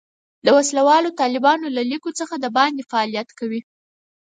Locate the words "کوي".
3.39-3.61